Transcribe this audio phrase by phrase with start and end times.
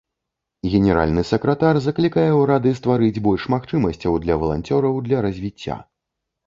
[0.75, 5.81] Генеральны сакратар заклікае ўрады стварыць больш магчымасцяў для валанцёраў для развіцця.